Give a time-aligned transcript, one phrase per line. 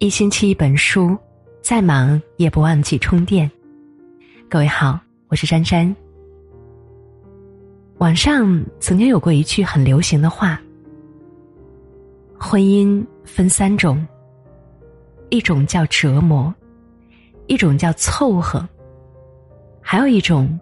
[0.00, 1.18] 一星期一本书，
[1.60, 3.50] 再忙也不忘记充电。
[4.48, 5.92] 各位好，我是珊珊。
[7.96, 10.62] 网上曾经有过一句很流行的话：
[12.38, 14.06] 婚姻分三种，
[15.30, 16.54] 一种叫折磨，
[17.48, 18.64] 一种叫凑合，
[19.80, 20.56] 还有一种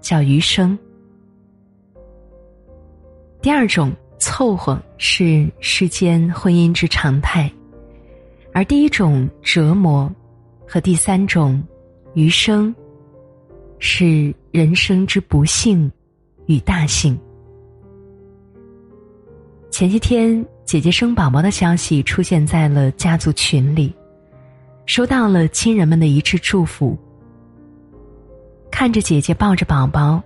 [0.00, 0.76] 叫余生。
[3.40, 7.48] 第二种凑合是世间婚姻之常态。
[8.54, 10.12] 而第一种折磨，
[10.66, 11.62] 和第三种
[12.14, 12.74] 余生，
[13.78, 15.90] 是人生之不幸
[16.46, 17.18] 与大幸。
[19.70, 23.94] 前些天，姐姐生宝宝的消息出现在了家族群里，
[24.84, 26.96] 收到了亲人们的一致祝福。
[28.70, 30.22] 看着姐姐抱着宝宝，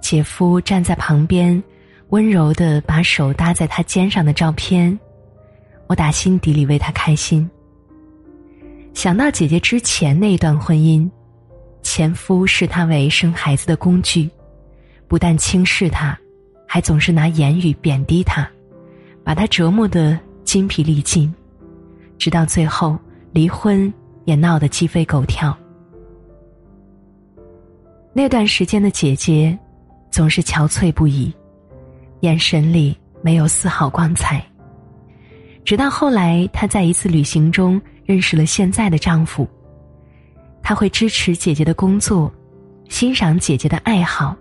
[0.00, 1.60] 姐夫站在旁边，
[2.10, 4.96] 温柔的把手搭在她肩上的照片，
[5.88, 7.48] 我打心底里为她开心。
[8.96, 11.06] 想到姐姐之前那段婚姻，
[11.82, 14.26] 前夫视她为生孩子的工具，
[15.06, 16.18] 不但轻视她，
[16.66, 18.48] 还总是拿言语贬低她，
[19.22, 21.32] 把她折磨得筋疲力尽，
[22.16, 22.98] 直到最后
[23.32, 23.92] 离婚
[24.24, 25.54] 也闹得鸡飞狗跳。
[28.14, 29.56] 那段时间的姐姐，
[30.10, 31.30] 总是憔悴不已，
[32.20, 34.42] 眼神里没有丝毫光彩。
[35.66, 37.78] 直到后来，她在一次旅行中。
[38.06, 39.46] 认识了现在的丈夫，
[40.62, 42.32] 他会支持姐姐的工作，
[42.88, 44.36] 欣赏姐姐的爱好，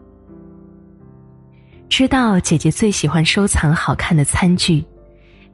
[1.89, 4.85] 知道姐姐最喜欢收藏好看的餐具，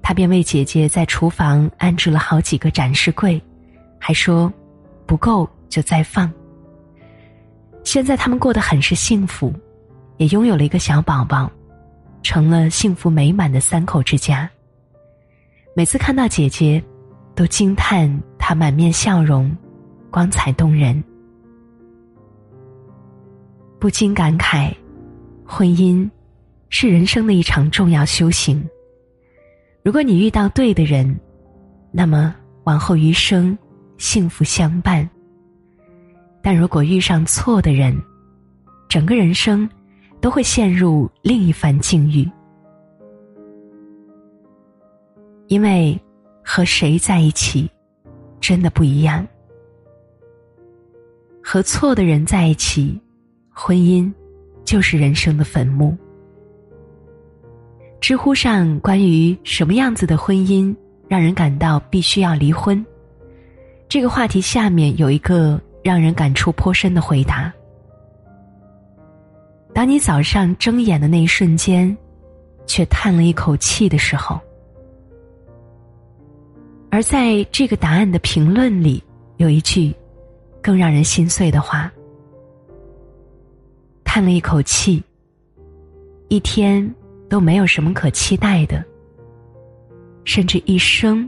[0.01, 3.41] 他便为姐姐在厨房安置了好几个展示柜，
[3.97, 4.51] 还说
[5.05, 6.29] 不够就再放。
[7.83, 9.53] 现在他们过得很是幸福，
[10.17, 11.49] 也拥有了一个小宝宝，
[12.23, 14.49] 成了幸福美满的三口之家。
[15.73, 16.83] 每次看到姐姐。
[17.33, 19.55] 都惊叹他满面笑容，
[20.09, 21.01] 光彩动人，
[23.79, 24.73] 不禁感慨：
[25.45, 26.07] 婚姻
[26.69, 28.63] 是人生的一场重要修行。
[29.83, 31.19] 如果你遇到对的人，
[31.91, 33.57] 那么往后余生
[33.97, 35.07] 幸福相伴；
[36.41, 37.97] 但如果遇上错的人，
[38.89, 39.67] 整个人生
[40.19, 42.29] 都会陷入另一番境遇，
[45.47, 45.99] 因为。
[46.53, 47.71] 和谁在一起，
[48.41, 49.25] 真的不一样。
[51.41, 52.99] 和错的人在一起，
[53.49, 54.11] 婚姻
[54.65, 55.97] 就是人生的坟墓。
[58.01, 60.75] 知乎上关于什么样子的婚姻
[61.07, 62.85] 让人感到必须要离婚，
[63.87, 67.49] 这个话题下面有一个让人感触颇深的回答：
[69.73, 71.97] 当你早上睁眼的那一瞬间，
[72.67, 74.37] 却叹了一口气的时候。
[76.91, 79.01] 而在这个答案的评论里，
[79.37, 79.95] 有一句
[80.61, 81.89] 更让人心碎的话：
[84.03, 85.01] 叹了一口气，
[86.27, 86.93] 一天
[87.29, 88.83] 都没有什么可期待的，
[90.25, 91.27] 甚至一生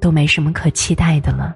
[0.00, 1.54] 都没什么可期待的了。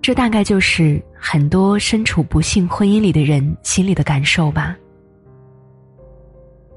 [0.00, 4.74] 这大概就是很多身处不幸婚姻里的人心里的感受吧。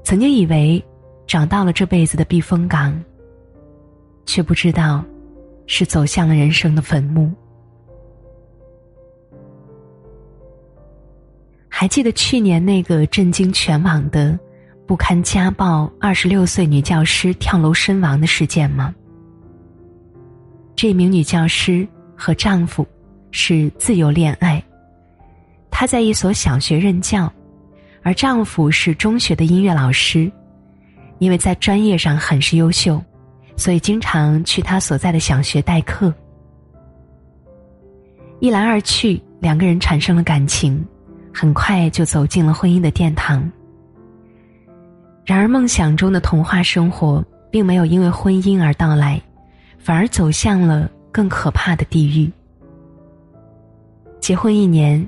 [0.02, 0.84] 曾经以为
[1.26, 2.94] 找到了这辈子的避风港。
[4.26, 5.04] 却不知道，
[5.66, 7.32] 是走向了人生的坟墓。
[11.68, 14.38] 还记得去年那个震惊全网的
[14.86, 18.94] 不堪家暴二十六岁女教师跳楼身亡的事件吗？
[20.76, 21.86] 这名女教师
[22.16, 22.86] 和丈夫
[23.32, 24.62] 是自由恋爱，
[25.70, 27.30] 她在一所小学任教，
[28.02, 30.30] 而丈夫是中学的音乐老师，
[31.18, 33.02] 因为在专业上很是优秀。
[33.56, 36.12] 所以经常去他所在的小学代课，
[38.40, 40.84] 一来二去，两个人产生了感情，
[41.32, 43.50] 很快就走进了婚姻的殿堂。
[45.24, 49.22] 然而，梦想中的童话生活并没有因为婚姻而到来，
[49.78, 52.30] 反而走向了更可怕的地狱。
[54.20, 55.06] 结婚一年，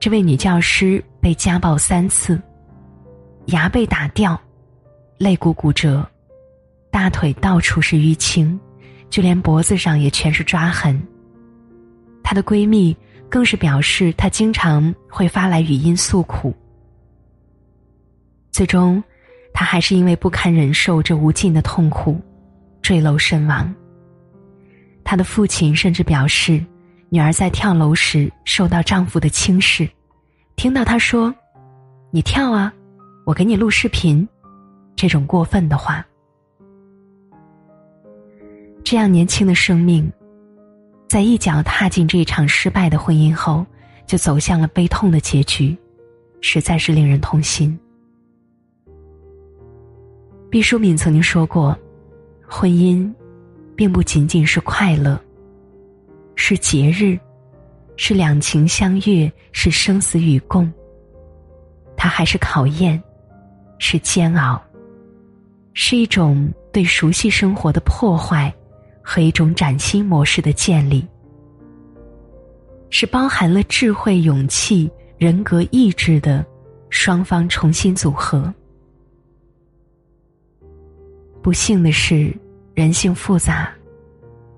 [0.00, 2.40] 这位女教师被家暴三次，
[3.46, 4.40] 牙被打掉，
[5.18, 6.04] 肋骨骨折。
[6.94, 8.56] 大腿到处是淤青，
[9.10, 10.96] 就连脖子上也全是抓痕。
[12.22, 12.96] 她的闺蜜
[13.28, 16.54] 更是表示，她经常会发来语音诉苦。
[18.52, 19.02] 最终，
[19.52, 22.20] 她还是因为不堪忍受这无尽的痛苦，
[22.80, 23.74] 坠楼身亡。
[25.02, 26.64] 她的父亲甚至表示，
[27.08, 29.88] 女儿在跳楼时受到丈夫的轻视，
[30.54, 31.34] 听到她说
[32.14, 32.72] ：“你跳啊，
[33.26, 34.24] 我给你录视频。”
[34.94, 36.06] 这种过分的话。
[38.84, 40.12] 这样年轻的生命，
[41.08, 43.64] 在一脚踏进这一场失败的婚姻后，
[44.06, 45.74] 就走向了悲痛的结局，
[46.42, 47.76] 实在是令人痛心。
[50.50, 51.76] 毕淑敏曾经说过
[52.46, 53.10] ：“婚姻，
[53.74, 55.18] 并不仅仅是快乐，
[56.36, 57.18] 是节日，
[57.96, 60.70] 是两情相悦，是生死与共。
[61.96, 63.02] 它还是考验，
[63.78, 64.62] 是煎熬，
[65.72, 68.54] 是一种对熟悉生活的破坏，
[69.04, 71.06] 和一种崭新模式的建立，
[72.88, 76.44] 是包含了智慧、勇气、人格、意志的
[76.88, 78.52] 双方重新组合。”
[81.42, 82.34] 不幸的是，
[82.72, 83.70] 人性复杂，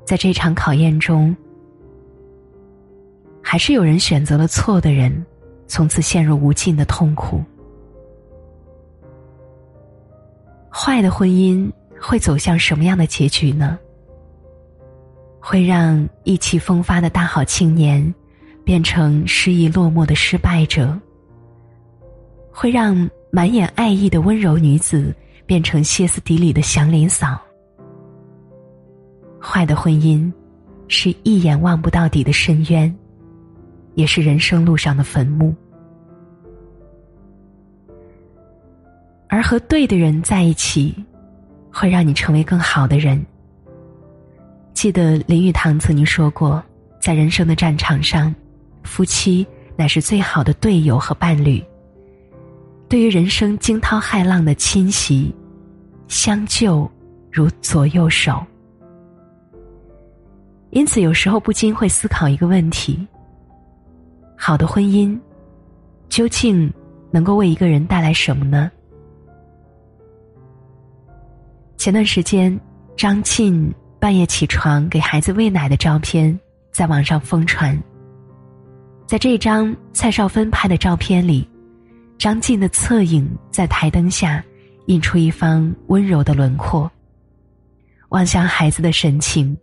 [0.04, 1.36] 在这场考验中，
[3.42, 5.26] 还是有人选择了错的人，
[5.66, 7.42] 从此陷入无尽的痛苦。
[10.70, 11.68] 坏的婚姻
[12.00, 13.76] 会走向什么样的结局呢？
[15.48, 18.12] 会让意气风发的大好青年
[18.64, 20.98] 变成失意落寞的失败者？
[22.50, 25.14] 会让满眼爱意的温柔女子？
[25.46, 27.40] 变成歇斯底里的祥林嫂。
[29.40, 30.32] 坏的婚姻，
[30.88, 32.92] 是一眼望不到底的深渊，
[33.94, 35.54] 也是人生路上的坟墓。
[39.28, 40.92] 而和对的人在一起，
[41.72, 43.24] 会让你成为更好的人。
[44.76, 46.62] 记得林语堂曾经说过，
[47.00, 48.32] 在人生的战场上，
[48.82, 49.44] 夫妻
[49.74, 51.64] 乃是最好的队友和伴侣。
[52.86, 55.34] 对于人生惊涛骇浪的侵袭，
[56.08, 56.88] 相救
[57.32, 58.44] 如左右手。
[60.72, 63.08] 因此，有时候不禁会思考一个问题：
[64.36, 65.18] 好的婚姻
[66.10, 66.70] 究竟
[67.10, 68.70] 能够为一个人带来什么呢？
[71.78, 72.60] 前段时间，
[72.94, 76.38] 张晋半夜起床给孩子喂奶的照片
[76.72, 77.76] 在网上疯传。
[79.06, 81.48] 在这张蔡少芬拍的照片里。
[82.18, 84.42] 张晋的侧影在台灯下
[84.86, 86.90] 映出一方温柔的轮廓。
[88.08, 89.54] 望向孩子的神情，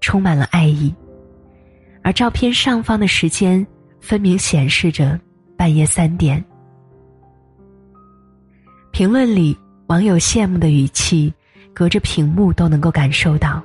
[0.00, 0.92] 充满了爱意。
[2.02, 3.64] 而照片上方的时间
[4.00, 5.16] 分明显示着
[5.56, 6.44] 半夜三点。
[8.90, 9.56] 评论里
[9.86, 11.32] 网友羡慕的语气，
[11.72, 13.62] 隔着屏幕都能够感受到。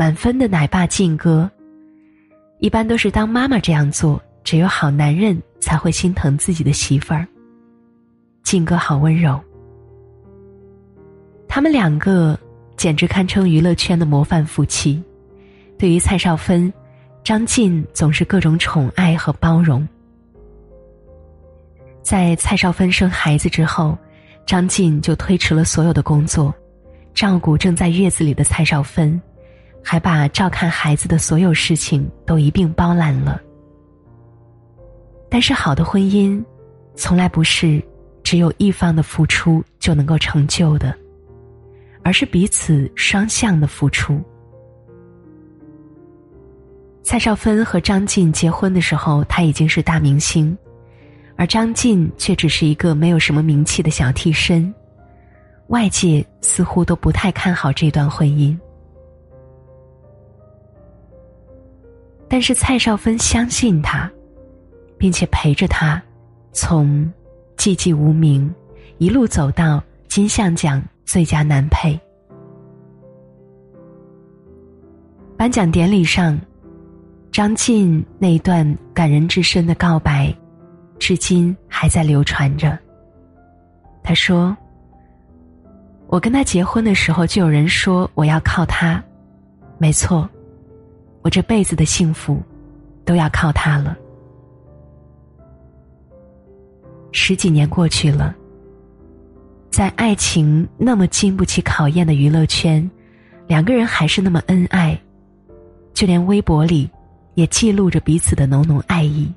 [0.00, 1.50] 满分的奶爸晋哥，
[2.58, 4.18] 一般都是当妈妈这样做。
[4.42, 7.28] 只有好男人才会心疼自己的媳妇儿。
[8.42, 9.38] 靖哥好温柔，
[11.46, 12.34] 他们两个
[12.78, 15.04] 简直堪称娱乐圈的模范夫妻。
[15.76, 16.72] 对于蔡少芬，
[17.22, 19.86] 张晋总是各种宠爱和包容。
[22.02, 23.98] 在蔡少芬生孩子之后，
[24.46, 26.54] 张晋就推迟了所有的工作，
[27.12, 29.20] 照顾正在月子里的蔡少芬，
[29.82, 33.40] 还把照看孩子的所有事情都一并包揽了。
[35.28, 36.42] 但是，好的婚姻，
[36.94, 37.82] 从来不是
[38.22, 40.94] 只有一方的付出就能够成就的，
[42.02, 44.20] 而是彼此双向的付出。
[47.02, 50.56] 蔡少芬和张晋结婚的时候，他已经是大明星，
[51.36, 54.72] 而张晋却只是一个没有什么名气的小替身，
[55.68, 58.56] 外界似乎都不太看好这段婚姻。
[62.30, 64.10] 但是蔡少芬相信他。
[65.00, 65.98] 并且陪着他，
[66.52, 67.10] 从
[67.56, 68.54] 寂寂无名
[68.98, 71.98] 一路走到金像奖最佳男配。
[75.38, 76.38] 颁奖典礼上，
[77.32, 80.30] 张晋那一段感人至深的告白，
[80.98, 82.78] 至今还在流传着。
[84.02, 84.54] 他说
[86.08, 89.02] ：“我跟他结婚的时候，就有人说我要靠他，
[89.78, 90.28] 没错，
[91.22, 92.40] 我这辈子的幸福，
[93.04, 93.96] 都要靠他了。”
[97.12, 98.34] 十几年过去了，
[99.70, 102.88] 在爱情那么经不起考验的娱乐圈，
[103.46, 104.96] 两个人还是那么恩爱，
[105.92, 106.88] 就连微博里
[107.34, 109.32] 也记录着彼此的浓浓爱意。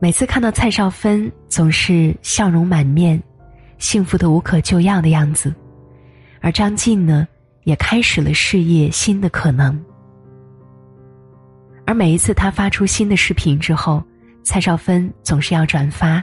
[0.00, 3.22] 每次看到蔡少芬，总是笑容满面，
[3.78, 5.54] 幸福的无可救药的样子，
[6.40, 7.28] 而张晋呢，
[7.70, 9.80] 也开始了事业新的可能。
[11.86, 14.02] 而每一次他发出新的视频之后，
[14.42, 16.20] 蔡少芬总是要转发，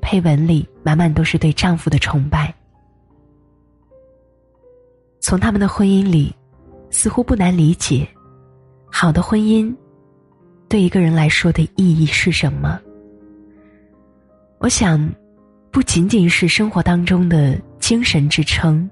[0.00, 2.52] 配文里满满都是对丈夫的崇拜。
[5.20, 6.34] 从他们的婚姻里，
[6.90, 8.08] 似乎不难理解，
[8.90, 9.72] 好的婚姻
[10.68, 12.80] 对一个人来说的意义是什么。
[14.58, 15.08] 我想，
[15.70, 18.90] 不仅仅是生活当中的精神支撑，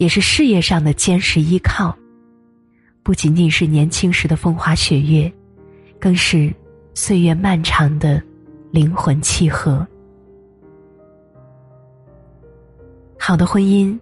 [0.00, 1.94] 也是事业上的坚实依靠。
[3.02, 5.30] 不仅仅是年轻时的风花雪月，
[5.98, 6.50] 更是
[6.94, 8.20] 岁月漫长的
[8.70, 9.86] 灵魂契合。
[13.18, 13.98] 好的婚姻，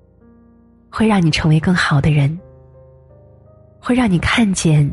[0.88, 2.38] 会让你成为更好的人，
[3.80, 4.88] 会让你看见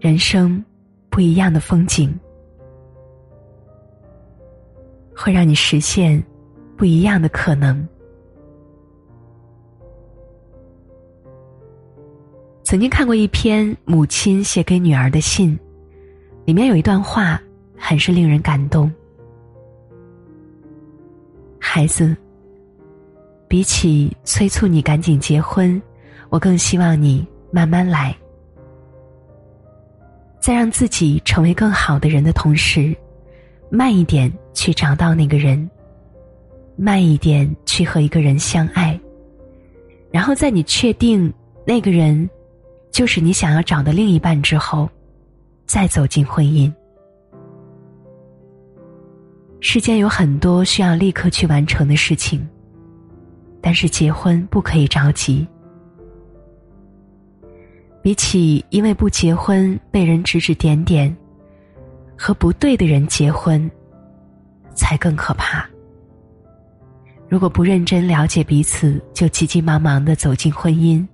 [0.00, 0.62] 人生
[1.08, 2.12] 不一样的风景，
[5.14, 6.20] 会让你实现
[6.76, 7.86] 不一样的可能。
[12.72, 15.58] 曾经看过一篇母亲写给女儿的信，
[16.46, 17.38] 里面有一段话
[17.76, 18.90] 很是令人感动。
[21.58, 22.16] 孩子，
[23.46, 25.78] 比起催促你赶紧结婚，
[26.30, 28.16] 我更希望你慢慢来。
[30.40, 32.96] 在让自己成为更好的人的同时，
[33.68, 35.70] 慢一点去找到那个人，
[36.74, 38.98] 慢一点去和一个人相爱，
[40.10, 41.30] 然后在你确定
[41.66, 42.26] 那个人。
[42.92, 44.88] 就是你想要找的另一半之后，
[45.66, 46.70] 再走进婚姻。
[49.60, 52.46] 世间有很多需要立刻去完成的事情，
[53.62, 55.46] 但是结婚不可以着急。
[58.02, 61.16] 比起因为不结婚被人指指点点，
[62.18, 63.70] 和不对的人结婚，
[64.74, 65.66] 才更可怕。
[67.26, 71.06] 如果不认真了解彼此，就急急忙忙的走进婚姻。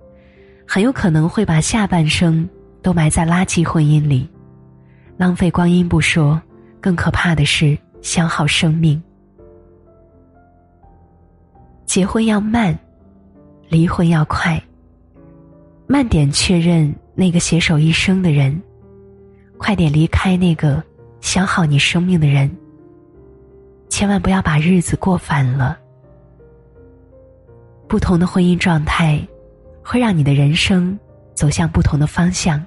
[0.71, 2.47] 很有可能会把下半生
[2.83, 4.29] 都埋在垃圾婚姻里，
[5.17, 6.39] 浪费光阴不说，
[6.79, 9.01] 更可怕的是消耗生命。
[11.87, 12.77] 结婚要慢，
[13.67, 14.61] 离婚要快。
[15.87, 18.61] 慢点确认那个携手一生的人，
[19.57, 20.83] 快点离开那个
[21.19, 22.47] 消耗你生命的人。
[23.89, 25.79] 千万不要把日子过反了。
[27.87, 29.19] 不同的婚姻状态。
[29.89, 30.95] 会让你的人生
[31.33, 32.63] 走向不同的方向，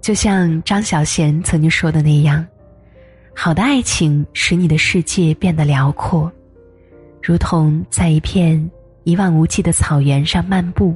[0.00, 2.44] 就像张小娴曾经说的那样
[3.32, 6.28] ：“好的爱情使你的世界变得辽阔，
[7.22, 8.68] 如同在一片
[9.04, 10.92] 一望无际的草原上漫步；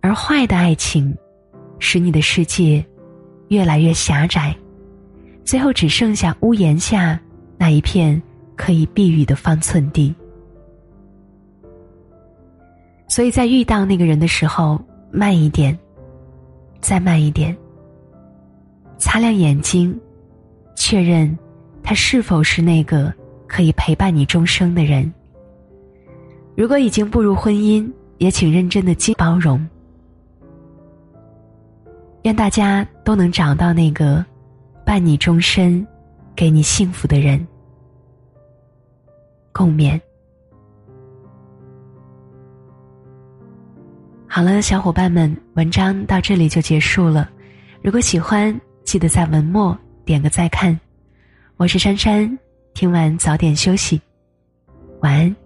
[0.00, 1.12] 而坏的爱情
[1.80, 2.86] 使你的世界
[3.48, 4.54] 越来越狭窄，
[5.44, 7.20] 最后只剩下屋檐下
[7.58, 8.22] 那一片
[8.54, 10.14] 可以避雨的方寸地。”
[13.10, 15.76] 所以在遇到那个人的时候，慢一点，
[16.80, 17.54] 再慢一点，
[18.98, 20.00] 擦亮眼睛，
[20.76, 21.36] 确认
[21.82, 23.12] 他是否是那个
[23.48, 25.12] 可以陪伴你终生的人。
[26.56, 29.68] 如果已经步入婚姻，也请认真的经包容。
[32.22, 34.24] 愿大家都能找到那个
[34.86, 35.84] 伴你终身、
[36.36, 37.44] 给你幸福的人。
[39.52, 40.00] 共勉。
[44.32, 47.28] 好了，小伙伴们，文章到这里就结束了。
[47.82, 50.78] 如果喜欢，记得在文末点个再看。
[51.56, 52.38] 我是珊珊，
[52.72, 54.00] 听完早点休息，
[55.00, 55.36] 晚安。